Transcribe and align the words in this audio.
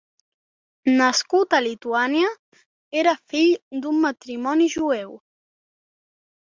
Nascut 1.01 1.53
a 1.57 1.59
Lituània, 1.67 2.33
era 3.03 3.15
fill 3.35 3.55
d'un 3.85 4.01
matrimoni 4.09 4.73
jueu. 4.79 5.19